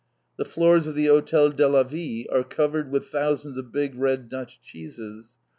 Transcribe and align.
The 0.39 0.45
floors 0.45 0.87
of 0.87 0.95
the 0.95 1.05
Hotel 1.05 1.51
de 1.51 1.67
la 1.67 1.83
Ville 1.83 2.25
are 2.31 2.43
covered 2.43 2.89
with 2.89 3.09
thousands 3.09 3.55
of 3.57 3.71
big 3.71 3.93
red 3.93 4.29
Dutch 4.29 4.59
cheeses. 4.63 5.37